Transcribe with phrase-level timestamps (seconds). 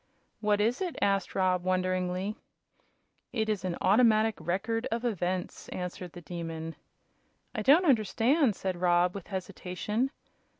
[0.39, 2.35] "What is it?" asked Rob, wonderingly.
[3.31, 6.75] "It is an automatic Record of Events," answered the Demon.
[7.53, 10.09] "I don't understand," said Rob, with hesitation.